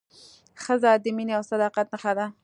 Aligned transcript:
ښځه 0.63 0.91
د 1.03 1.05
مینې 1.15 1.33
او 1.37 1.43
صداقت 1.51 1.87
نښه 1.93 2.11
ده. 2.17 2.25